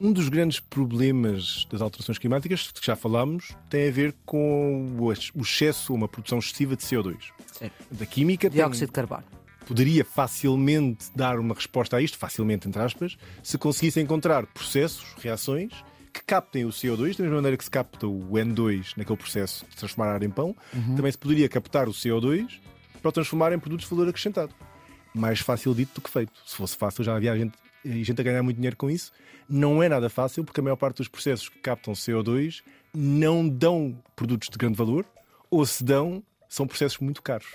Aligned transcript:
Um 0.00 0.12
dos 0.12 0.28
grandes 0.28 0.60
problemas 0.60 1.66
das 1.70 1.82
alterações 1.82 2.18
climáticas, 2.18 2.70
que 2.70 2.86
já 2.86 2.96
falámos, 2.96 3.54
tem 3.68 3.88
a 3.88 3.90
ver 3.90 4.14
com 4.24 4.96
o 4.98 5.12
excesso, 5.42 5.92
uma 5.92 6.08
produção 6.08 6.38
excessiva 6.38 6.76
de 6.76 6.82
CO2. 6.82 7.16
Sim. 7.52 7.70
Da 7.90 8.06
química 8.06 8.48
Dióxido 8.48 8.78
tem, 8.78 8.86
de 8.86 8.92
carbono. 8.92 9.24
poderia 9.66 10.04
facilmente 10.04 11.06
dar 11.14 11.38
uma 11.38 11.54
resposta 11.54 11.96
a 11.96 12.00
isto, 12.00 12.16
facilmente 12.16 12.68
entre 12.68 12.80
aspas, 12.80 13.18
se 13.42 13.58
conseguisse 13.58 14.00
encontrar 14.00 14.46
processos, 14.46 15.14
reações 15.20 15.72
que 16.18 16.24
captem 16.24 16.64
o 16.64 16.70
CO2, 16.70 17.16
da 17.16 17.22
mesma 17.22 17.36
maneira 17.36 17.56
que 17.56 17.64
se 17.64 17.70
capta 17.70 18.06
o 18.06 18.30
N2 18.30 18.94
naquele 18.96 19.16
processo 19.16 19.64
de 19.68 19.76
transformar 19.76 20.12
ar 20.12 20.22
em 20.22 20.30
pão, 20.30 20.54
também 20.96 21.10
se 21.12 21.18
poderia 21.18 21.48
captar 21.48 21.88
o 21.88 21.92
CO2 21.92 22.60
para 23.00 23.08
o 23.08 23.12
transformar 23.12 23.52
em 23.52 23.58
produtos 23.58 23.88
de 23.88 23.94
valor 23.94 24.08
acrescentado. 24.08 24.52
Mais 25.14 25.40
fácil 25.40 25.74
dito 25.74 25.94
do 25.94 26.00
que 26.00 26.10
feito. 26.10 26.32
Se 26.44 26.56
fosse 26.56 26.76
fácil, 26.76 27.04
já 27.04 27.14
havia 27.14 27.36
gente, 27.36 27.56
gente 27.84 28.20
a 28.20 28.24
ganhar 28.24 28.42
muito 28.42 28.56
dinheiro 28.56 28.76
com 28.76 28.90
isso. 28.90 29.12
Não 29.48 29.82
é 29.82 29.88
nada 29.88 30.10
fácil, 30.10 30.44
porque 30.44 30.60
a 30.60 30.62
maior 30.62 30.76
parte 30.76 30.98
dos 30.98 31.08
processos 31.08 31.48
que 31.48 31.58
captam 31.58 31.94
CO2 31.94 32.62
não 32.94 33.48
dão 33.48 33.96
produtos 34.16 34.48
de 34.48 34.58
grande 34.58 34.76
valor, 34.76 35.06
ou 35.50 35.64
se 35.64 35.82
dão, 35.82 36.22
são 36.48 36.66
processos 36.66 36.98
muito 36.98 37.22
caros. 37.22 37.48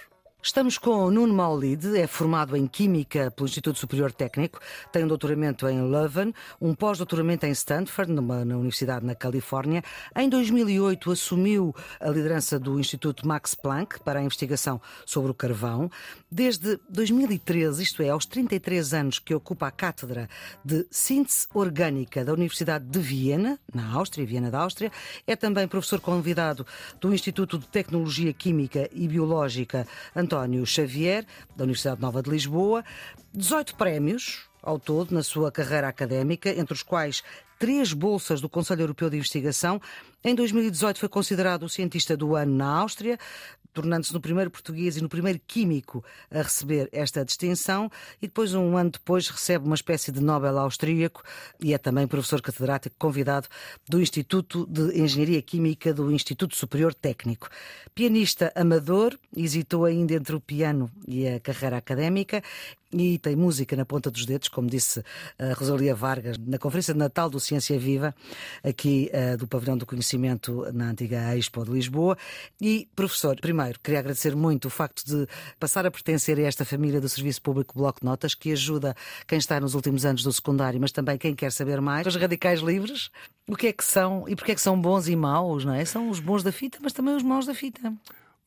Estamos 0.46 0.78
com 0.78 1.10
Nuno 1.10 1.34
Maulide, 1.34 1.98
é 1.98 2.06
formado 2.06 2.58
em 2.58 2.68
Química 2.68 3.32
pelo 3.32 3.48
Instituto 3.48 3.80
Superior 3.80 4.12
Técnico, 4.12 4.60
tem 4.92 5.06
um 5.06 5.08
doutoramento 5.08 5.66
em 5.70 5.82
Leuven, 5.90 6.34
um 6.60 6.76
pós-doutoramento 6.76 7.46
em 7.46 7.52
Stanford, 7.52 8.12
numa, 8.12 8.44
na 8.44 8.56
Universidade 8.58 9.06
na 9.06 9.16
Califórnia. 9.16 9.82
Em 10.14 10.28
2008 10.28 11.12
assumiu 11.12 11.74
a 11.98 12.10
liderança 12.10 12.60
do 12.60 12.78
Instituto 12.78 13.26
Max 13.26 13.56
Planck 13.56 14.02
para 14.02 14.20
a 14.20 14.24
investigação 14.24 14.82
sobre 15.06 15.32
o 15.32 15.34
carvão. 15.34 15.90
Desde 16.30 16.78
2013, 16.90 17.82
isto 17.82 18.04
é, 18.04 18.10
aos 18.10 18.26
33 18.26 18.94
anos 18.94 19.20
que 19.20 19.34
ocupa 19.34 19.68
a 19.68 19.72
cátedra 19.72 20.28
de 20.64 20.86
Síntese 20.92 21.48
Orgânica 21.54 22.26
da 22.26 22.34
Universidade 22.34 22.84
de 22.84 23.00
Viena, 23.00 23.58
na 23.74 23.94
Áustria, 23.94 24.28
Viena 24.28 24.52
da 24.52 24.60
Áustria, 24.60 24.92
é 25.26 25.38
também 25.38 25.70
professor 25.70 26.02
convidado 26.02 26.68
do 27.00 27.14
Instituto 27.14 27.58
de 27.58 27.66
Tecnologia 27.68 28.34
Química 28.34 28.90
e 28.92 29.08
Biológica 29.08 29.88
António 30.14 30.33
Xavier, 30.66 31.26
da 31.56 31.64
Universidade 31.64 32.02
Nova 32.02 32.22
de 32.22 32.30
Lisboa, 32.30 32.84
18 33.34 33.76
prémios 33.76 34.50
ao 34.62 34.80
todo 34.80 35.14
na 35.14 35.22
sua 35.22 35.52
carreira 35.52 35.88
académica, 35.88 36.50
entre 36.50 36.74
os 36.74 36.82
quais 36.82 37.22
três 37.60 37.94
bolsas 37.94 38.42
do 38.42 38.50
Conselho 38.50 38.82
Europeu 38.82 39.10
de 39.10 39.18
Investigação. 39.18 39.82
Em 40.24 40.34
2018 40.34 41.00
foi 41.00 41.10
considerado 41.10 41.64
o 41.64 41.70
cientista 41.70 42.16
do 42.16 42.36
ano 42.36 42.56
na 42.56 42.68
Áustria, 42.68 43.18
tornando-se 43.74 44.14
no 44.14 44.22
primeiro 44.22 44.52
português 44.52 44.96
e 44.96 45.02
no 45.02 45.10
primeiro 45.10 45.40
químico 45.46 46.04
a 46.30 46.42
receber 46.42 46.90
esta 46.92 47.26
distinção, 47.26 47.90
e 48.22 48.28
depois, 48.28 48.54
um 48.54 48.78
ano 48.78 48.92
depois, 48.92 49.28
recebe 49.28 49.66
uma 49.66 49.76
espécie 49.76 50.12
de 50.12 50.22
Nobel 50.22 50.58
austríaco 50.60 51.24
e 51.60 51.74
é 51.74 51.78
também 51.78 52.08
professor 52.08 52.42
catedrático 52.42 52.96
convidado 52.98 53.48
do 53.90 54.02
Instituto 54.02 54.66
de 54.68 55.00
Engenharia 55.00 55.42
Química 55.42 55.94
do 55.94 56.12
Instituto 56.12 56.56
Superior 56.56 56.94
Técnico. 56.94 57.50
Pianista 57.96 58.52
amador, 58.56 59.18
hesitou 59.36 59.86
ainda 59.86 60.14
entre 60.14 60.36
o 60.36 60.40
piano 60.40 60.92
e 61.08 61.28
a 61.28 61.40
carreira 61.40 61.78
académica 61.78 62.44
e 62.94 63.18
tem 63.18 63.36
música 63.36 63.76
na 63.76 63.86
ponta 63.86 64.10
dos 64.12 64.26
dedos, 64.26 64.48
como 64.48 64.70
disse 64.70 65.04
a 65.38 65.54
Rosalia 65.54 65.96
Vargas 65.96 66.38
na 66.38 66.58
Conferência 66.58 66.94
de 66.94 67.00
Natal 67.00 67.30
do 67.30 67.40
Ciência 67.40 67.78
Viva, 67.80 68.14
aqui 68.64 69.10
uh, 69.14 69.38
do 69.38 69.48
Pavilhão 69.48 69.78
do 69.78 69.86
Conhecimento 69.86 70.66
na 70.74 70.90
antiga 70.90 71.36
Expo 71.36 71.64
de 71.66 71.72
Lisboa. 71.72 72.18
E, 72.62 72.88
professor, 72.96 73.40
primeiro, 73.40 73.80
queria 73.80 74.00
agradecer 74.00 74.36
muito 74.36 74.66
o 74.66 74.70
facto 74.70 75.04
de 75.06 75.28
passar 75.60 75.86
a 75.86 75.92
pertencer 75.92 76.38
a 76.40 76.44
esta 76.44 76.64
família 76.66 77.02
do 77.02 77.10
Serviço 77.10 77.42
Público 77.42 77.78
Bloco 77.78 78.00
de 78.02 78.06
Notas, 78.06 78.36
que 78.36 78.52
ajuda 78.52 78.96
quem 79.28 79.38
está 79.38 79.60
nos 79.60 79.74
últimos 79.76 80.06
anos 80.06 80.24
do 80.24 80.32
secundário, 80.32 80.80
mas 80.80 80.92
também 80.92 81.18
quem 81.18 81.36
quer 81.36 81.52
saber 81.52 81.82
mais. 81.82 82.06
Os 82.08 82.16
radicais 82.16 82.60
livres, 82.60 83.10
o 83.48 83.56
que 83.56 83.68
é 83.68 83.74
que 83.74 83.84
são 83.84 84.26
e 84.28 84.36
porque 84.36 84.52
é 84.52 84.56
que 84.56 84.62
são 84.62 84.80
bons 84.80 85.08
e 85.08 85.16
maus, 85.16 85.66
não 85.66 85.74
é? 85.74 85.84
São 85.86 86.10
os 86.10 86.20
bons 86.20 86.44
da 86.44 86.52
fita, 86.52 86.78
mas 86.82 86.94
também 86.94 87.16
os 87.16 87.24
maus 87.24 87.46
da 87.46 87.54
fita. 87.54 87.94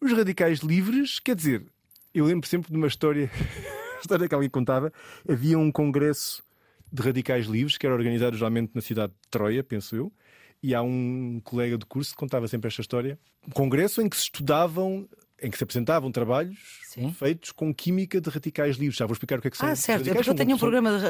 Os 0.00 0.12
radicais 0.12 0.60
livres, 0.60 1.18
quer 1.18 1.34
dizer, 1.34 1.66
eu 2.14 2.24
lembro 2.24 2.48
sempre 2.48 2.70
de 2.70 2.76
uma 2.76 2.86
história 2.86 3.30
história 4.00 4.28
que 4.28 4.34
alguém 4.34 4.50
contava, 4.50 4.92
havia 5.28 5.58
um 5.58 5.70
congresso 5.70 6.42
de 6.92 7.02
radicais 7.02 7.46
livres 7.46 7.76
que 7.76 7.86
era 7.86 7.94
organizado 7.94 8.36
geralmente 8.36 8.72
na 8.74 8.80
cidade 8.80 9.12
de 9.12 9.28
Troia, 9.30 9.62
penso 9.62 9.96
eu, 9.96 10.12
e 10.62 10.74
há 10.74 10.82
um 10.82 11.40
colega 11.44 11.76
de 11.76 11.84
curso 11.86 12.12
que 12.12 12.16
contava 12.16 12.48
sempre 12.48 12.68
esta 12.68 12.80
história. 12.80 13.18
Um 13.46 13.50
congresso 13.50 14.00
em 14.00 14.08
que 14.08 14.16
se 14.16 14.24
estudavam 14.24 15.08
em 15.42 15.50
que 15.50 15.58
se 15.58 15.64
apresentavam 15.64 16.10
trabalhos 16.10 16.56
Sim. 16.84 17.12
feitos 17.12 17.52
com 17.52 17.74
química 17.74 18.18
de 18.20 18.30
radicais 18.30 18.76
livres. 18.76 18.96
Já 18.96 19.04
vou 19.04 19.12
explicar 19.12 19.38
o 19.38 19.42
que 19.42 19.48
é 19.48 19.50
que 19.50 19.56
são. 19.58 19.68
Ah, 19.68 19.76
certo. 19.76 20.08
É 20.08 20.14
porque 20.14 20.30
eu 20.30 20.34
tenho 20.34 20.54
um 20.54 20.58
programa 20.58 20.98
de, 20.98 21.06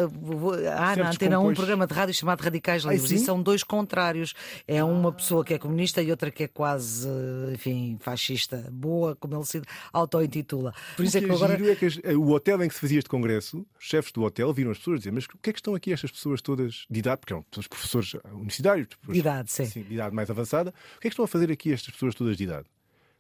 há 0.67 0.81
na 0.81 0.95
certos 0.95 1.15
antena 1.15 1.39
um 1.39 1.43
compostos. 1.43 1.59
programa 1.59 1.87
de 1.87 1.95
rádio 1.95 2.15
chamado 2.15 2.41
Radicais 2.41 2.85
Ah, 2.85 2.91
Livres 2.91 3.09
sim? 3.09 3.17
e 3.17 3.19
são 3.21 3.41
dois 3.41 3.63
contrários. 3.63 4.35
É 4.67 4.83
uma 4.83 5.13
pessoa 5.13 5.45
que 5.45 5.55
é 5.55 5.59
comunista 5.59 6.03
e 6.03 6.11
outra 6.11 6.31
que 6.33 6.43
é 6.43 6.49
quase, 6.49 7.09
enfim, 7.55 7.99
fascista, 8.01 8.69
boa, 8.73 9.15
como 9.15 9.37
ele 9.37 9.45
se 9.45 9.63
auto-intitula. 9.93 10.75
Por 10.97 11.05
isso 11.05 11.17
o 11.17 11.19
é 11.19 11.23
que 11.23 11.31
é 11.31 11.35
agora. 11.35 11.71
é 11.73 11.77
que 11.77 11.87
as- 11.87 11.97
o 12.17 12.31
hotel 12.31 12.63
em 12.65 12.69
que 12.69 12.75
se 12.75 12.81
fazia 12.81 12.99
este 12.99 13.09
congresso, 13.11 13.67
os 13.79 13.87
chefes 13.87 14.13
do 14.13 14.23
hotel 14.23 14.53
viram 14.53 14.71
as 14.73 14.79
pessoas 14.79 14.99
dizer: 15.01 15.13
Mas 15.13 15.25
o 15.27 15.39
que 15.41 15.51
é 15.51 15.53
que 15.53 15.59
estão 15.61 15.75
aqui 15.75 15.93
estas 15.93 16.11
pessoas 16.11 16.43
todas 16.43 16.85
de 16.91 16.99
idade? 16.99 17.21
Porque 17.21 17.33
eram 17.33 17.45
professores 17.69 18.15
universitários, 18.33 18.89
De 19.09 19.19
idade, 19.19 19.53
sim. 19.53 19.65
de 19.69 19.95
idade 19.95 20.15
mais 20.15 20.29
avançada. 20.31 20.71
O 20.97 21.01
que 21.01 21.07
é 21.07 21.11
que 21.11 21.15
estão 21.15 21.25
a 21.25 21.29
fazer 21.29 21.51
aqui 21.51 21.73
estas 21.73 21.91
pessoas 21.95 22.15
todas 22.15 22.37
de 22.37 22.45
idade? 22.45 22.67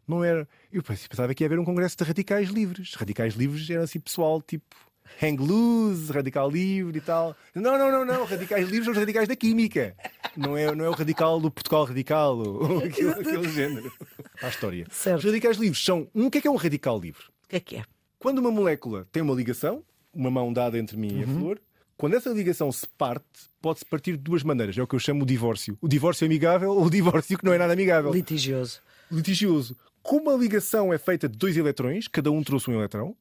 Não 0.06 0.22
era. 0.22 0.49
Eu 0.72 0.83
pensava 0.83 1.34
que 1.34 1.43
ia 1.43 1.47
haver 1.47 1.59
um 1.59 1.65
congresso 1.65 1.97
de 1.97 2.05
radicais 2.05 2.49
livres. 2.49 2.94
Radicais 2.94 3.34
livres 3.34 3.69
era 3.69 3.84
assim 3.84 4.00
pessoal 4.00 4.41
tipo. 4.41 4.75
Hang 5.22 5.41
loose, 5.41 6.12
radical 6.12 6.50
livre 6.50 6.99
e 6.99 7.00
tal. 7.00 7.37
Não, 7.55 7.78
não, 7.78 7.93
não, 7.93 8.05
não. 8.05 8.25
Radicais 8.25 8.69
livres 8.69 8.84
são 8.84 8.93
os 8.93 8.99
radicais 8.99 9.28
da 9.28 9.37
química. 9.37 9.97
Não 10.37 10.56
é, 10.56 10.75
não 10.75 10.84
é 10.84 10.89
o 10.89 10.93
radical 10.93 11.41
do 11.41 11.49
Portugal 11.49 11.84
radical 11.84 12.37
ou, 12.37 12.78
aquele, 12.84 13.11
aquele 13.11 13.49
género. 13.49 13.93
Para 14.34 14.49
a 14.49 14.50
história. 14.50 14.87
Certo. 14.91 15.19
Os 15.19 15.25
radicais 15.25 15.56
livres 15.59 15.83
são. 15.83 16.09
Um, 16.12 16.27
o 16.27 16.31
que 16.31 16.39
é 16.39 16.41
que 16.41 16.49
é 16.49 16.50
um 16.50 16.56
radical 16.56 16.99
livre? 16.99 17.22
O 17.45 17.49
que 17.49 17.56
é 17.56 17.61
que 17.61 17.77
é? 17.77 17.84
Quando 18.19 18.39
uma 18.39 18.50
molécula 18.50 19.06
tem 19.12 19.22
uma 19.22 19.34
ligação, 19.34 19.84
uma 20.12 20.31
mão 20.31 20.53
dada 20.53 20.77
entre 20.77 20.97
mim 20.97 21.21
e 21.21 21.22
a 21.22 21.27
flor, 21.27 21.61
quando 21.97 22.15
essa 22.15 22.31
ligação 22.31 22.71
se 22.71 22.87
parte, 22.87 23.25
pode-se 23.61 23.84
partir 23.84 24.12
de 24.12 24.19
duas 24.19 24.43
maneiras. 24.43 24.77
É 24.77 24.83
o 24.83 24.87
que 24.87 24.95
eu 24.95 24.99
chamo 24.99 25.22
o 25.22 25.27
divórcio. 25.27 25.78
O 25.81 25.89
divórcio 25.89 26.27
amigável 26.27 26.71
ou 26.71 26.84
o 26.84 26.91
divórcio 26.91 27.39
que 27.39 27.45
não 27.45 27.53
é 27.53 27.59
nada 27.59 27.72
amigável. 27.72 28.12
Litigioso. 28.12 28.81
Litigioso. 29.11 29.77
Como 30.09 30.31
a 30.31 30.37
ligação 30.37 30.93
é 30.93 30.99
feita 30.99 31.28
de 31.28 31.37
dois 31.37 31.56
eletrões, 31.56 32.06
cada 32.06 32.31
um 32.31 32.43
trouxe 32.43 32.71
um 32.71 32.75
eletrão, 32.75 33.17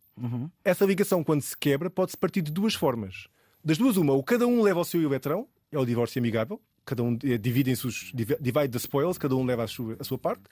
essa 0.64 0.86
ligação, 0.86 1.24
quando 1.24 1.42
se 1.42 1.58
quebra, 1.58 1.90
pode-se 1.90 2.16
partir 2.16 2.42
de 2.42 2.52
duas 2.52 2.74
formas. 2.74 3.28
Das 3.64 3.78
duas, 3.78 3.98
uma, 3.98 4.14
ou 4.14 4.24
cada 4.24 4.46
um 4.48 4.62
leva 4.62 4.80
o 4.80 4.86
seu 4.86 5.02
eletrão, 5.02 5.48
é 5.72 5.80
o 5.80 5.86
divórcio 5.86 6.20
amigável, 6.20 6.62
cada 6.86 7.02
um 7.04 7.18
eh, 7.24 7.38
dividem-se 7.38 7.86
os 7.88 8.12
div- 8.14 8.38
divide 8.40 8.70
the 8.70 8.78
spoils, 8.78 9.18
cada 9.18 9.36
um 9.36 9.44
leva 9.44 9.64
a 9.64 9.68
sua, 9.68 9.98
a 10.00 10.04
sua 10.04 10.18
parte, 10.18 10.44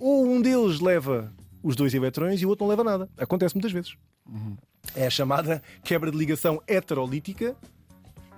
ou 0.00 0.26
um 0.26 0.40
deles 0.40 0.80
leva 0.80 1.32
os 1.62 1.76
dois 1.76 1.92
eletrões 1.94 2.40
e 2.40 2.46
o 2.46 2.48
outro 2.48 2.64
não 2.64 2.70
leva 2.70 2.82
nada. 2.82 3.08
Acontece 3.18 3.54
muitas 3.54 3.70
vezes. 3.70 3.94
É 4.96 5.06
a 5.06 5.10
chamada 5.10 5.62
quebra 5.84 6.10
de 6.10 6.16
ligação 6.16 6.60
heterolítica, 6.66 7.54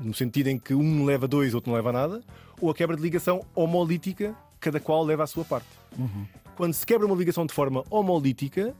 no 0.00 0.12
sentido 0.12 0.48
em 0.48 0.58
que 0.58 0.74
um 0.74 1.04
leva 1.04 1.28
dois, 1.28 1.54
outro 1.54 1.70
não 1.70 1.76
leva 1.76 1.92
nada, 1.92 2.20
ou 2.60 2.68
a 2.68 2.74
quebra 2.74 2.96
de 2.96 3.00
ligação 3.02 3.46
homolítica, 3.54 4.34
cada 4.60 4.80
qual 4.80 5.04
leva 5.04 5.22
a 5.22 5.26
sua 5.26 5.44
parte. 5.44 5.68
Quando 6.56 6.72
se 6.72 6.86
quebra 6.86 7.06
uma 7.06 7.16
ligação 7.16 7.44
de 7.44 7.52
forma 7.52 7.84
homolítica, 7.90 8.74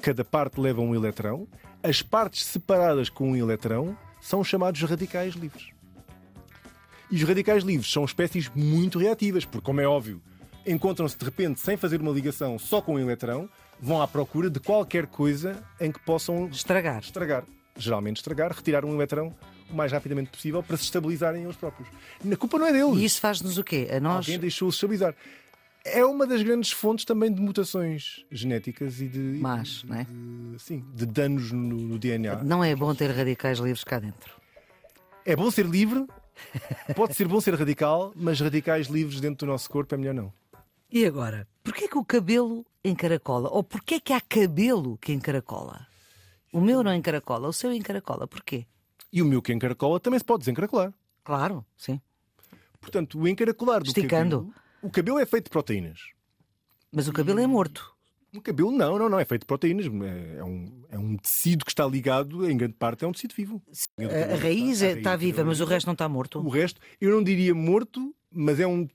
cada 0.00 0.24
parte 0.24 0.58
leva 0.60 0.80
um 0.80 0.94
eletrão, 0.94 1.46
as 1.82 2.00
partes 2.00 2.44
separadas 2.44 3.08
com 3.08 3.30
um 3.32 3.36
eletrão 3.36 3.96
são 4.20 4.42
chamados 4.42 4.80
radicais 4.82 5.34
livres. 5.34 5.68
E 7.10 7.16
os 7.16 7.22
radicais 7.22 7.64
livres 7.64 7.90
são 7.90 8.04
espécies 8.04 8.50
muito 8.54 8.98
reativas, 8.98 9.44
porque, 9.44 9.64
como 9.64 9.80
é 9.80 9.86
óbvio, 9.86 10.22
encontram-se 10.66 11.16
de 11.16 11.24
repente 11.24 11.60
sem 11.60 11.76
fazer 11.76 12.00
uma 12.00 12.10
ligação 12.10 12.58
só 12.58 12.80
com 12.80 12.94
um 12.94 12.98
eletrão, 12.98 13.48
vão 13.80 14.00
à 14.02 14.08
procura 14.08 14.50
de 14.50 14.60
qualquer 14.60 15.06
coisa 15.06 15.62
em 15.80 15.92
que 15.92 16.00
possam 16.00 16.48
Estragar. 16.48 17.00
estragar. 17.00 17.44
Geralmente 17.76 18.16
estragar, 18.16 18.52
retirar 18.52 18.84
um 18.84 18.94
eletrão 18.94 19.34
o 19.70 19.74
mais 19.74 19.92
rapidamente 19.92 20.30
possível 20.30 20.62
para 20.62 20.76
se 20.76 20.84
estabilizarem 20.84 21.44
eles 21.44 21.56
próprios. 21.56 21.88
A 22.30 22.36
culpa 22.36 22.58
não 22.58 22.66
é 22.66 22.72
deles. 22.72 22.96
E 22.98 23.04
isso 23.04 23.20
faz-nos 23.20 23.58
o 23.58 23.64
quê? 23.64 23.88
A 23.94 24.00
nós. 24.00 24.26
Alguém 24.26 24.38
deixou-os 24.38 24.74
estabilizar. 24.74 25.14
É 25.84 26.04
uma 26.04 26.26
das 26.26 26.42
grandes 26.42 26.70
fontes 26.70 27.04
também 27.04 27.32
de 27.32 27.40
mutações 27.40 28.24
genéticas 28.30 29.00
e 29.00 29.08
de. 29.08 29.32
De, 29.34 29.40
não 29.40 29.96
é? 29.96 30.04
de- 30.04 30.58
sim, 30.62 30.84
de 30.94 31.06
danos 31.06 31.50
no, 31.52 31.76
no 31.76 31.98
DNA. 31.98 32.42
Não 32.42 32.62
é 32.62 32.74
bom 32.76 32.94
ter 32.94 33.10
radicais 33.10 33.58
livres 33.58 33.84
cá 33.84 33.98
dentro. 33.98 34.34
É 35.24 35.34
bom 35.36 35.50
ser 35.50 35.66
livre, 35.66 36.06
pode 36.96 37.14
ser 37.14 37.28
bom 37.28 37.40
ser 37.40 37.54
radical, 37.54 38.12
mas 38.16 38.40
radicais 38.40 38.88
livres 38.88 39.20
dentro 39.20 39.46
do 39.46 39.50
nosso 39.52 39.68
corpo 39.70 39.94
é 39.94 39.98
melhor 39.98 40.14
não. 40.14 40.32
E 40.90 41.04
agora? 41.04 41.46
Porquê 41.62 41.86
que 41.86 41.98
o 41.98 42.04
cabelo 42.04 42.64
encaracola? 42.84 43.48
Ou 43.50 43.62
porquê 43.62 44.00
que 44.00 44.12
há 44.12 44.20
cabelo 44.20 44.96
que 44.98 45.12
encaracola? 45.12 45.86
O 46.52 46.60
meu 46.60 46.82
não 46.82 46.94
encaracola, 46.94 47.46
o 47.48 47.52
seu 47.52 47.72
encaracola. 47.72 48.26
Porquê? 48.26 48.66
E 49.12 49.20
o 49.20 49.26
meu 49.26 49.42
que 49.42 49.52
encaracola 49.52 50.00
também 50.00 50.18
se 50.18 50.24
pode 50.24 50.40
desencaracolar. 50.40 50.92
Claro, 51.22 51.64
sim. 51.76 52.00
Portanto, 52.80 53.18
o 53.18 53.28
encaracolar 53.28 53.82
do 53.82 53.88
Esticando. 53.88 54.38
cabelo. 54.46 54.54
O 54.82 54.90
cabelo 54.90 55.18
é 55.18 55.26
feito 55.26 55.44
de 55.44 55.50
proteínas. 55.50 56.00
Mas 56.92 57.08
o 57.08 57.12
cabelo 57.12 57.40
é 57.40 57.46
morto. 57.46 57.94
O 58.34 58.42
cabelo 58.42 58.70
não, 58.70 58.98
não, 58.98 59.08
não, 59.08 59.18
é 59.18 59.24
feito 59.24 59.42
de 59.42 59.46
proteínas. 59.46 59.86
É, 59.86 60.44
um, 60.44 60.84
é 60.90 60.98
um 60.98 61.16
tecido 61.16 61.64
que 61.64 61.70
está 61.70 61.86
ligado, 61.86 62.48
em 62.48 62.56
grande 62.56 62.74
parte, 62.74 63.04
é 63.04 63.08
um 63.08 63.12
tecido 63.12 63.34
vivo. 63.34 63.62
A, 63.98 64.34
a 64.34 64.36
raiz 64.36 64.82
é, 64.82 64.92
está 64.92 65.16
viva, 65.16 65.42
mas 65.44 65.60
o 65.60 65.64
resto 65.64 65.86
não 65.86 65.94
está 65.94 66.08
morto. 66.08 66.38
O 66.38 66.48
resto, 66.48 66.80
eu 67.00 67.10
não 67.10 67.22
diria 67.22 67.54
morto, 67.54 68.14
mas 68.30 68.60
é 68.60 68.66
um. 68.66 68.86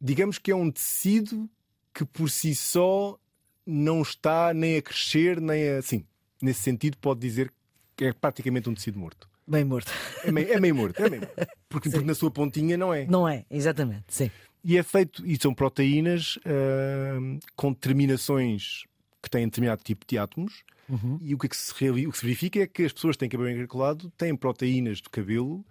Digamos 0.00 0.38
que 0.38 0.50
é 0.50 0.56
um 0.56 0.70
tecido 0.70 1.48
que 1.92 2.04
por 2.04 2.30
si 2.30 2.54
só 2.54 3.18
não 3.66 4.02
está 4.02 4.52
nem 4.52 4.76
a 4.76 4.82
crescer, 4.82 5.40
nem 5.40 5.68
a. 5.68 5.82
Sim, 5.82 6.04
nesse 6.40 6.62
sentido, 6.62 6.96
pode 6.98 7.20
dizer 7.20 7.52
que 7.94 8.06
é 8.06 8.12
praticamente 8.12 8.68
um 8.68 8.74
tecido 8.74 8.98
morto. 8.98 9.28
Bem 9.46 9.64
morto. 9.64 9.92
É 10.24 10.32
meio, 10.32 10.52
é 10.52 10.58
meio 10.58 10.74
morto, 10.74 11.02
é 11.02 11.10
meio 11.10 11.22
morto. 11.36 11.46
Porque, 11.68 11.90
porque, 11.90 12.06
na 12.06 12.14
sua 12.14 12.30
pontinha 12.30 12.78
não 12.78 12.92
é. 12.92 13.06
Não 13.06 13.28
é, 13.28 13.44
exatamente, 13.50 14.04
sim. 14.08 14.30
E 14.64 14.78
é 14.78 14.82
feito, 14.82 15.24
e 15.26 15.38
são 15.40 15.54
proteínas 15.54 16.36
uh, 16.36 17.38
com 17.54 17.74
terminações 17.74 18.84
que 19.22 19.28
têm 19.28 19.44
determinado 19.44 19.82
tipo 19.82 20.06
de 20.06 20.16
átomos. 20.16 20.64
Uhum. 20.88 21.18
E 21.20 21.34
o 21.34 21.38
que, 21.38 21.46
é 21.46 21.48
que 21.48 21.56
se, 21.56 21.90
o 21.90 22.10
que 22.10 22.18
se 22.18 22.24
verifica 22.24 22.60
é 22.60 22.66
que 22.66 22.82
as 22.82 22.92
pessoas 22.92 23.14
que 23.16 23.20
têm 23.20 23.28
cabelo 23.28 23.50
encaracolado 23.50 24.10
têm 24.16 24.34
proteínas 24.34 25.00
do 25.00 25.10
cabelo 25.10 25.64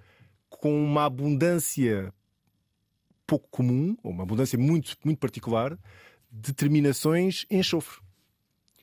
com 0.47 0.83
uma 0.83 1.05
abundância 1.05 2.13
pouco 3.25 3.47
comum, 3.49 3.97
ou 4.03 4.11
uma 4.11 4.23
abundância 4.23 4.57
muito, 4.59 4.95
muito 5.03 5.17
particular, 5.17 5.77
de 6.31 6.53
terminações 6.53 7.45
em 7.49 7.59
enxofre. 7.59 7.99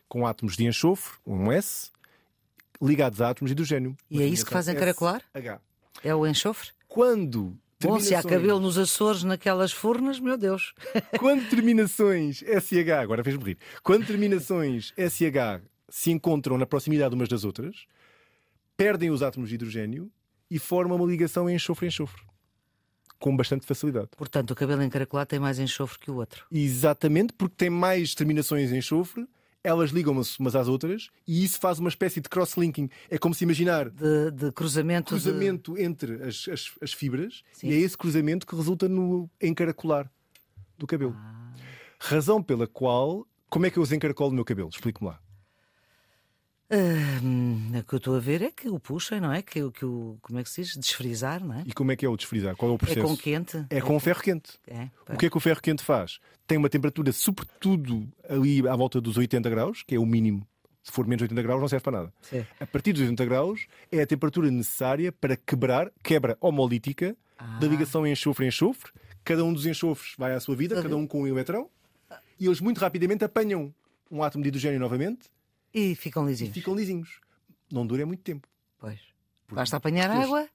Com 0.09 0.27
átomos 0.27 0.57
de 0.57 0.67
enxofre, 0.67 1.19
um 1.25 1.53
S, 1.53 1.91
ligados 2.83 3.21
a 3.21 3.31
átomos 3.31 3.51
de 3.51 3.53
hidrogênio. 3.53 3.97
E 4.11 4.23
é 4.23 4.27
isso 4.27 4.45
que 4.45 4.53
faz 4.53 4.67
encaracolar? 4.67 5.23
H. 5.33 5.61
É 6.03 6.15
o 6.15 6.27
enxofre? 6.27 6.71
Quando 6.89 7.57
Bom, 7.83 7.99
se 7.99 8.15
há 8.15 8.23
cabelo 8.23 8.61
nos 8.61 8.77
Açores 8.77 9.25
naquelas 9.25 9.73
furnas, 9.73 10.21
meu 10.21 10.37
Deus. 10.37 10.75
Quando 11.19 11.49
terminações 11.49 12.39
SH, 12.39 12.91
agora 13.01 13.25
fez-me 13.25 13.43
rir, 13.43 13.59
quando 13.83 14.07
terminações 14.07 14.93
SH 14.97 15.63
se 15.89 16.11
encontram 16.11 16.59
na 16.59 16.67
proximidade 16.67 17.15
umas 17.15 17.29
das 17.29 17.45
outras, 17.45 17.87
perdem 18.77 19.11
os 19.11 19.23
átomos 19.23 19.49
de 19.49 19.55
hidrogênio 19.55 20.11
e 20.51 20.59
formam 20.59 20.97
uma 20.97 21.07
ligação 21.07 21.49
enxofre-enxofre. 21.49 22.23
Com 23.19 23.37
bastante 23.37 23.67
facilidade. 23.67 24.09
Portanto, 24.17 24.53
o 24.53 24.55
cabelo 24.55 24.83
encaracolado 24.83 25.29
tem 25.29 25.39
mais 25.39 25.59
enxofre 25.59 25.99
que 25.99 26.11
o 26.11 26.17
outro. 26.17 26.47
Exatamente, 26.51 27.33
porque 27.35 27.55
tem 27.57 27.71
mais 27.71 28.15
terminações 28.15 28.73
em 28.73 28.79
enxofre 28.79 29.27
elas 29.63 29.91
ligam-se 29.91 30.39
umas 30.41 30.57
às 30.57 30.69
outras 30.69 31.09
e 31.27 31.45
isso 31.45 31.59
faz 31.59 31.79
uma 31.79 31.89
espécie 31.89 32.21
de 32.21 32.29
cross-linking. 32.29 32.89
É 33.09 33.19
como 33.19 33.35
se 33.35 33.45
imaginar 33.45 33.91
de, 33.91 34.31
de 34.31 34.53
cruzamento, 34.53 35.11
cruzamento 35.11 35.75
de... 35.75 35.83
entre 35.83 36.23
as, 36.23 36.49
as, 36.49 36.71
as 36.83 36.93
fibras 36.93 37.43
Sim. 37.53 37.69
e 37.69 37.75
é 37.75 37.77
esse 37.77 37.97
cruzamento 37.97 38.47
que 38.47 38.57
resulta 38.57 38.89
no 38.89 39.29
encaracolar 39.41 40.11
do 40.79 40.87
cabelo. 40.87 41.15
Ah. 41.17 41.53
Razão 41.99 42.43
pela 42.43 42.67
qual. 42.67 43.27
Como 43.49 43.67
é 43.67 43.71
que 43.71 43.79
eu 43.79 43.83
os 43.83 43.93
encaracolo 43.93 44.31
no 44.31 44.37
meu 44.37 44.45
cabelo? 44.45 44.71
Explique-me 44.73 45.09
lá. 45.09 45.21
Uh, 46.71 47.79
o 47.81 47.83
que 47.83 47.95
eu 47.95 47.97
estou 47.97 48.15
a 48.15 48.21
ver 48.21 48.43
é 48.43 48.51
que 48.53 48.69
o 48.69 48.79
puxem, 48.79 49.21
não 49.21 49.33
é? 49.33 49.43
Que, 49.43 49.69
que 49.73 49.85
o, 49.85 50.17
como 50.23 50.39
é 50.39 50.45
que 50.45 50.49
se 50.49 50.63
diz? 50.63 50.77
Desfrizar, 50.77 51.45
não 51.45 51.57
é? 51.57 51.65
E 51.67 51.73
como 51.73 51.91
é 51.91 51.97
que 51.97 52.07
é 52.07 52.09
o 52.09 52.17
desfrizar? 52.17 52.55
Qual 52.55 52.71
é 52.71 52.75
o 52.75 52.79
processo? 52.79 53.01
É 53.01 53.03
com 53.03 53.17
quente? 53.17 53.67
É, 53.69 53.81
com 53.81 53.99
ferro 53.99 54.23
quente. 54.23 54.53
É, 54.69 54.89
o 55.13 55.17
que 55.17 55.27
é 55.27 55.31
que 55.31 55.37
o 55.37 55.41
ferro 55.41 55.61
quente 55.61 55.83
faz? 55.83 56.21
Tem 56.47 56.57
uma 56.57 56.69
temperatura, 56.69 57.11
sobretudo 57.11 58.09
ali 58.29 58.67
à 58.69 58.77
volta 58.77 59.01
dos 59.01 59.17
80 59.17 59.51
graus, 59.51 59.83
que 59.83 59.97
é 59.97 59.99
o 59.99 60.07
mínimo. 60.07 60.47
Se 60.83 60.93
for 60.93 61.05
menos 61.07 61.19
de 61.19 61.25
80 61.25 61.43
graus, 61.43 61.61
não 61.61 61.69
serve 61.69 61.83
para 61.83 61.99
nada. 61.99 62.13
Sim. 62.23 62.47
A 62.61 62.67
partir 62.67 62.93
dos 62.93 63.03
80 63.03 63.25
graus 63.25 63.67
é 63.91 64.03
a 64.03 64.07
temperatura 64.07 64.49
necessária 64.49 65.11
para 65.11 65.37
quebrar, 65.37 65.91
quebra 66.05 66.39
homolítica 66.41 67.17
ah. 67.37 67.59
da 67.59 67.67
ligação 67.67 68.07
enxofre-enxofre. 68.07 68.93
Cada 69.25 69.45
um 69.45 69.53
dos 69.53 69.67
enxofres 69.67 70.15
vai 70.17 70.35
à 70.35 70.41
sua 70.41 70.55
vida, 70.55 70.81
cada 70.81 70.97
um 70.97 71.07
com 71.07 71.23
um 71.23 71.27
eletrão, 71.27 71.69
e 72.39 72.47
eles 72.47 72.61
muito 72.61 72.79
rapidamente 72.79 73.25
apanham 73.25 73.75
um 74.11 74.23
átomo 74.23 74.43
de 74.43 74.49
hidrogênio 74.49 74.81
novamente 74.81 75.29
e 75.73 75.95
ficam 75.95 76.27
lisinhos. 76.27 76.55
Ficam 76.55 76.75
lisinhos. 76.75 77.21
Não 77.71 77.87
dura 77.87 78.05
muito 78.05 78.23
tempo. 78.23 78.49
Pois. 78.79 78.99
Basta 79.51 79.77
apanhar 79.77 80.11
eles, 80.11 80.25
água. 80.25 80.49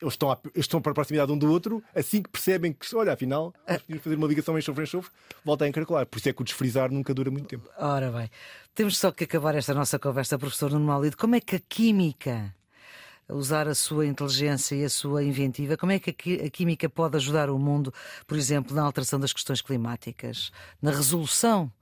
Eles 0.00 0.14
estão, 0.14 0.30
a, 0.30 0.38
eles 0.44 0.64
estão 0.64 0.80
para 0.80 0.92
a 0.92 0.94
proximidade 0.94 1.32
um 1.32 1.38
do 1.38 1.50
outro, 1.50 1.82
assim 1.94 2.22
que 2.22 2.28
percebem 2.28 2.72
que, 2.72 2.94
olha, 2.94 3.12
afinal, 3.12 3.52
nós 3.66 3.82
podemos 3.82 4.04
fazer 4.04 4.16
uma 4.16 4.28
ligação 4.28 4.54
em 4.54 4.58
enxofre 4.58 4.84
enxofre, 4.84 5.10
volta 5.44 5.64
a 5.64 5.68
encaracolar. 5.68 6.06
Por 6.06 6.18
isso 6.18 6.28
é 6.28 6.32
que 6.32 6.40
o 6.40 6.44
desfrizar 6.44 6.90
nunca 6.90 7.12
dura 7.12 7.30
muito 7.30 7.48
tempo. 7.48 7.68
Ora 7.76 8.10
bem, 8.10 8.30
temos 8.74 8.96
só 8.96 9.10
que 9.10 9.24
acabar 9.24 9.54
esta 9.54 9.74
nossa 9.74 9.98
conversa, 9.98 10.38
professor 10.38 10.70
Nuno 10.70 10.86
Malido. 10.86 11.16
Como 11.16 11.34
é 11.34 11.40
que 11.40 11.56
a 11.56 11.60
química, 11.60 12.54
usar 13.28 13.66
a 13.66 13.74
sua 13.74 14.06
inteligência 14.06 14.76
e 14.76 14.84
a 14.84 14.88
sua 14.88 15.24
inventiva, 15.24 15.76
como 15.76 15.92
é 15.92 15.98
que 15.98 16.10
a 16.46 16.50
química 16.50 16.88
pode 16.88 17.16
ajudar 17.16 17.50
o 17.50 17.58
mundo, 17.58 17.92
por 18.26 18.36
exemplo, 18.36 18.76
na 18.76 18.82
alteração 18.82 19.18
das 19.18 19.32
questões 19.32 19.60
climáticas, 19.60 20.52
na 20.80 20.92
resolução 20.92 21.72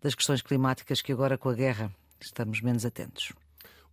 das 0.00 0.14
questões 0.14 0.40
climáticas 0.40 1.02
que 1.02 1.10
agora 1.10 1.36
com 1.36 1.48
a 1.48 1.54
guerra 1.54 1.90
estamos 2.20 2.60
menos 2.60 2.84
atentos. 2.84 3.32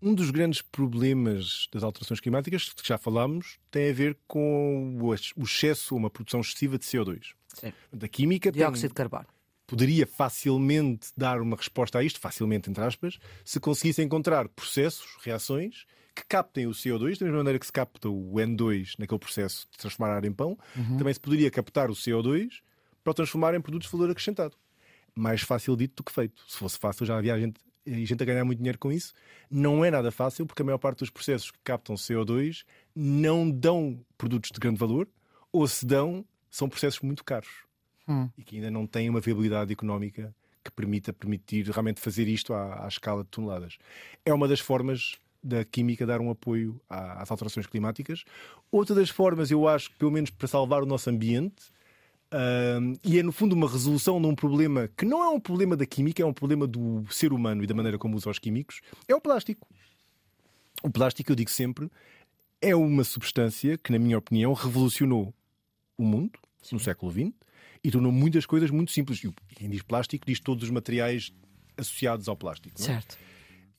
Um 0.01 0.13
dos 0.13 0.31
grandes 0.31 0.61
problemas 0.61 1.67
das 1.71 1.81
alterações 1.81 2.19
climáticas, 2.19 2.73
que 2.73 2.87
já 2.87 2.97
falámos, 2.97 3.57
tem 3.71 3.89
a 3.89 3.93
ver 3.93 4.17
com 4.27 4.99
o 4.99 5.13
excesso, 5.43 5.95
uma 5.95 6.09
produção 6.09 6.41
excessiva 6.41 6.77
de 6.77 6.83
CO2. 6.83 7.31
Sim. 7.47 7.71
Da 7.91 8.07
química. 8.07 8.51
Dióxido 8.51 8.81
tem... 8.81 8.89
de 8.89 8.95
carbono. 8.95 9.27
Poderia 9.65 10.05
facilmente 10.05 11.07
dar 11.15 11.41
uma 11.41 11.55
resposta 11.55 11.99
a 11.99 12.03
isto, 12.03 12.19
facilmente, 12.19 12.69
entre 12.69 12.83
aspas, 12.83 13.17
se 13.45 13.59
conseguisse 13.61 14.01
encontrar 14.01 14.49
processos, 14.49 15.17
reações 15.23 15.85
que 16.13 16.23
captem 16.27 16.67
o 16.67 16.71
CO2, 16.71 17.17
da 17.17 17.25
mesma 17.25 17.37
maneira 17.37 17.57
que 17.57 17.65
se 17.65 17.71
capta 17.71 18.07
o 18.09 18.33
N2 18.33 18.95
naquele 18.99 19.19
processo 19.19 19.67
de 19.71 19.77
transformar 19.77 20.13
ar 20.13 20.25
em 20.25 20.31
pão, 20.31 20.57
uhum. 20.75 20.97
também 20.97 21.13
se 21.13 21.19
poderia 21.19 21.49
captar 21.49 21.89
o 21.89 21.93
CO2 21.93 22.61
para 23.03 23.11
o 23.11 23.13
transformar 23.13 23.55
em 23.55 23.61
produtos 23.61 23.89
de 23.89 23.97
valor 23.97 24.11
acrescentado. 24.11 24.55
Mais 25.15 25.41
fácil 25.41 25.75
dito 25.75 25.95
do 25.97 26.03
que 26.03 26.11
feito. 26.11 26.43
Se 26.47 26.57
fosse 26.57 26.77
fácil, 26.77 27.05
já 27.05 27.17
havia 27.17 27.39
gente 27.39 27.59
e 27.85 28.05
gente 28.05 28.21
a 28.21 28.25
ganhar 28.25 28.45
muito 28.45 28.59
dinheiro 28.59 28.77
com 28.77 28.91
isso. 28.91 29.13
Não 29.49 29.83
é 29.83 29.91
nada 29.91 30.11
fácil, 30.11 30.45
porque 30.45 30.61
a 30.61 30.65
maior 30.65 30.77
parte 30.77 30.99
dos 30.99 31.09
processos 31.09 31.51
que 31.51 31.59
captam 31.63 31.95
CO2 31.95 32.63
não 32.95 33.49
dão 33.49 33.99
produtos 34.17 34.51
de 34.51 34.59
grande 34.59 34.79
valor, 34.79 35.07
ou 35.51 35.67
se 35.67 35.85
dão, 35.85 36.25
são 36.49 36.69
processos 36.69 37.01
muito 37.01 37.23
caros 37.23 37.49
hum. 38.07 38.29
e 38.37 38.43
que 38.43 38.55
ainda 38.55 38.71
não 38.71 38.87
têm 38.87 39.09
uma 39.09 39.19
viabilidade 39.19 39.71
económica 39.71 40.33
que 40.63 40.71
permita 40.71 41.11
permitir 41.11 41.69
realmente 41.69 41.99
fazer 41.99 42.27
isto 42.27 42.53
à, 42.53 42.85
à 42.85 42.87
escala 42.87 43.23
de 43.23 43.29
toneladas. 43.29 43.77
É 44.25 44.33
uma 44.33 44.47
das 44.47 44.59
formas 44.59 45.17
da 45.43 45.65
química 45.65 46.05
dar 46.05 46.21
um 46.21 46.29
apoio 46.29 46.79
às 46.89 47.29
alterações 47.29 47.67
climáticas. 47.67 48.23
Outra 48.71 48.95
das 48.95 49.09
formas, 49.09 49.51
eu 49.51 49.67
acho 49.67 49.91
que 49.91 49.97
pelo 49.97 50.11
menos 50.11 50.29
para 50.29 50.47
salvar 50.47 50.81
o 50.81 50.85
nosso 50.85 51.09
ambiente, 51.09 51.73
Uh, 52.33 52.97
e 53.03 53.19
é 53.19 53.23
no 53.23 53.31
fundo 53.31 53.53
uma 53.53 53.69
resolução 53.69 54.19
de 54.19 54.25
um 54.25 54.33
problema 54.33 54.89
que 54.97 55.05
não 55.05 55.23
é 55.23 55.29
um 55.29 55.39
problema 55.39 55.77
da 55.77 55.85
química, 55.85 56.23
é 56.23 56.25
um 56.25 56.33
problema 56.33 56.65
do 56.65 57.05
ser 57.11 57.31
humano 57.31 57.63
e 57.63 57.67
da 57.67 57.75
maneira 57.75 57.99
como 57.99 58.17
usa 58.17 58.27
os 58.27 58.39
químicos, 58.39 58.81
é 59.07 59.13
o 59.13 59.21
plástico. 59.21 59.67
O 60.81 60.89
plástico, 60.89 61.31
eu 61.31 61.35
digo 61.35 61.51
sempre, 61.51 61.91
é 62.59 62.75
uma 62.75 63.03
substância 63.03 63.77
que, 63.77 63.91
na 63.91 63.99
minha 63.99 64.17
opinião, 64.17 64.51
revolucionou 64.53 65.31
o 65.95 66.03
mundo 66.03 66.39
Sim. 66.63 66.75
no 66.75 66.79
século 66.79 67.11
XX 67.11 67.31
e 67.83 67.91
tornou 67.91 68.11
muitas 68.11 68.47
coisas 68.47 68.71
muito 68.71 68.91
simples. 68.91 69.23
E 69.23 69.31
quem 69.55 69.69
diz 69.69 69.83
plástico 69.83 70.25
diz 70.25 70.39
todos 70.39 70.63
os 70.63 70.69
materiais 70.71 71.31
associados 71.77 72.27
ao 72.27 72.35
plástico. 72.35 72.73
Não 72.79 72.85
é? 72.85 72.89
Certo. 72.93 73.17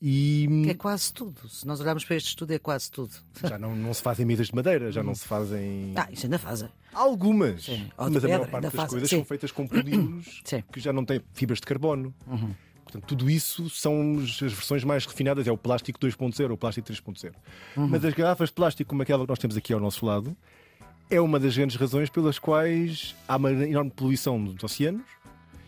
E... 0.01 0.65
É 0.67 0.73
quase 0.73 1.11
tudo. 1.13 1.47
Se 1.47 1.65
nós 1.65 1.79
olharmos 1.79 2.03
para 2.03 2.15
este 2.15 2.27
estudo, 2.27 2.51
é 2.51 2.59
quase 2.59 2.91
tudo. 2.91 3.11
Já 3.41 3.57
não, 3.57 3.75
não 3.75 3.93
se 3.93 4.01
fazem 4.01 4.25
mesas 4.25 4.47
de 4.47 4.55
madeira, 4.55 4.91
já 4.91 5.01
não 5.01 5.15
se 5.15 5.25
fazem. 5.25 5.93
Ah, 5.95 6.07
isso 6.11 6.25
ainda 6.25 6.37
fazem. 6.37 6.69
Algumas. 6.93 7.63
Sim. 7.63 7.89
Mas 7.97 8.23
a 8.23 8.27
maior 8.27 8.47
parte 8.47 8.63
das 8.63 8.73
fazem. 8.73 8.89
coisas 8.89 9.09
Sim. 9.09 9.15
são 9.17 9.25
feitas 9.25 9.51
com 9.51 9.67
polímeros 9.67 10.43
que 10.71 10.79
já 10.79 10.93
não 10.93 11.05
têm 11.05 11.21
fibras 11.33 11.59
de 11.59 11.65
carbono. 11.65 12.13
Uhum. 12.27 12.53
Portanto, 12.83 13.05
tudo 13.07 13.29
isso 13.29 13.69
são 13.69 14.19
as 14.19 14.39
versões 14.39 14.83
mais 14.83 15.05
refinadas. 15.05 15.47
É 15.47 15.51
o 15.51 15.57
plástico 15.57 15.99
2.0 15.99 16.49
ou 16.49 16.53
o 16.53 16.57
plástico 16.57 16.87
3.0. 16.87 17.33
Uhum. 17.75 17.87
Mas 17.87 18.05
as 18.05 18.13
garrafas 18.13 18.49
de 18.49 18.55
plástico, 18.55 18.89
como 18.89 19.01
aquela 19.01 19.23
que 19.23 19.29
nós 19.29 19.39
temos 19.39 19.57
aqui 19.57 19.73
ao 19.73 19.79
nosso 19.79 20.05
lado, 20.05 20.35
é 21.09 21.19
uma 21.19 21.39
das 21.39 21.55
grandes 21.55 21.75
razões 21.77 22.09
pelas 22.09 22.37
quais 22.37 23.15
há 23.27 23.37
uma 23.37 23.51
enorme 23.51 23.91
poluição 23.91 24.37
nos 24.37 24.63
oceanos 24.63 25.03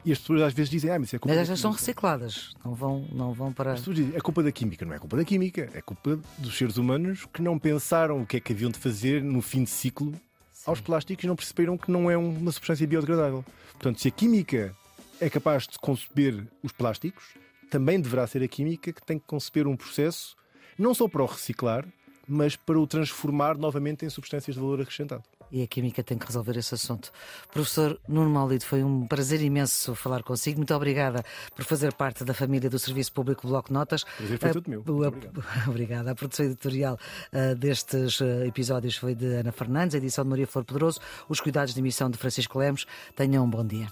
e 0.08 0.12
as 0.14 0.20
pessoas 0.20 0.42
às 0.42 0.54
vezes 0.54 0.70
dizem, 0.70 0.90
ah, 0.90 0.98
mas 0.98 1.14
é 1.14 1.20
culpa 1.20 1.36
Mas 1.36 1.42
estas 1.42 1.60
são 1.60 1.70
recicladas, 1.70 2.54
não 2.64 2.74
vão, 2.74 3.06
não 3.12 3.34
vão 3.34 3.52
para. 3.52 3.74
As 3.74 3.80
pessoas 3.80 3.98
dizem, 3.98 4.16
é 4.16 4.22
culpa 4.22 4.42
da 4.42 4.54
química, 4.54 4.86
não 4.86 4.94
é 4.94 5.00
culpa 5.00 5.18
da 5.18 5.26
química, 5.26 5.70
é 5.74 5.82
culpa 5.82 6.18
dos 6.38 6.58
seres 6.58 6.78
humanos 6.78 7.28
que 7.34 7.42
não 7.42 7.60
pensaram 7.60 8.22
o 8.22 8.26
que 8.26 8.38
é 8.38 8.40
que 8.40 8.54
haviam 8.54 8.72
de 8.72 8.80
fazer 8.80 9.22
no 9.22 9.42
fim 9.42 9.66
de 9.66 9.70
ciclo 9.70 10.14
Sim. 10.54 10.64
aos 10.66 10.80
plásticos 10.80 11.26
e 11.26 11.28
não 11.28 11.36
perceberam 11.36 11.78
que 11.78 11.92
não 11.92 12.10
é 12.10 12.16
uma 12.16 12.54
substância 12.54 12.88
biodegradável. 12.88 13.44
Portanto, 13.74 14.00
se 14.00 14.08
a 14.08 14.12
química 14.12 14.74
é 15.20 15.30
capaz 15.30 15.68
de 15.68 15.78
conceber 15.78 16.48
os 16.64 16.72
plásticos, 16.72 17.26
também 17.70 18.00
deverá 18.00 18.26
ser 18.26 18.42
a 18.42 18.48
química 18.48 18.94
que 18.94 19.06
tem 19.06 19.20
que 19.20 19.26
conceber 19.28 19.68
um 19.68 19.76
processo 19.76 20.38
não 20.80 20.94
só 20.94 21.10
para 21.10 21.22
o 21.24 21.26
reciclar, 21.26 21.86
mas 22.26 22.56
para 22.56 22.80
o 22.80 22.88
transformar 22.88 23.58
novamente 23.58 24.06
em 24.06 24.10
substâncias 24.10 24.56
de 24.56 24.62
valor 24.62 24.80
acrescentado 24.80 25.24
e 25.52 25.64
a 25.64 25.68
Química 25.68 26.04
tem 26.04 26.18
que 26.18 26.26
resolver 26.26 26.58
esse 26.58 26.74
assunto. 26.74 27.12
Professor 27.52 28.00
Nuno 28.08 28.30
Malido, 28.30 28.66
foi 28.66 28.84
um 28.84 29.08
prazer 29.08 29.42
imenso 29.42 29.96
falar 29.96 30.24
consigo. 30.24 30.58
Muito 30.58 30.74
obrigada 30.74 31.24
por 31.56 31.66
fazer 31.66 31.94
parte 31.94 32.24
da 32.24 32.34
família 32.34 32.70
do 32.70 32.80
Serviço 32.80 33.12
Público 33.14 33.48
Bloco 33.48 33.72
Notas. 33.72 34.04
Prazer 34.04 34.40
foi 34.40 34.52
tudo 34.52 34.70
meu. 34.70 34.84
A, 35.04 35.08
obrigada. 35.70 36.12
A 36.12 36.16
produção 36.16 36.46
editorial 36.46 36.98
uh, 37.34 37.56
destes 37.56 38.20
uh, 38.20 38.44
episódios 38.46 38.96
foi 38.98 39.16
de 39.16 39.26
Ana 39.26 39.52
Fernandes, 39.52 39.96
a 39.96 39.98
edição 39.98 40.24
de 40.24 40.30
Maria 40.30 40.48
Flor 40.48 40.66
Pedroso, 40.66 41.00
os 41.28 41.40
cuidados 41.40 41.74
de 41.74 41.80
emissão 41.80 42.10
de 42.10 42.18
Francisco 42.18 42.58
Lemos. 42.60 42.86
Tenham 43.16 43.46
um 43.46 43.50
bom 43.50 43.66
dia. 43.66 43.88